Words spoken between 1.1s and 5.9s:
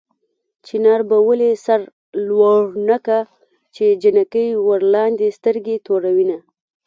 ولې سر لوړ نه کا چې جنکۍ ورلاندې سترګې